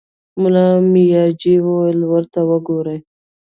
ملا 0.41 0.67
مياجي 0.93 1.55
وويل: 1.65 1.99
ورته 2.11 2.39
وګورئ! 2.49 2.99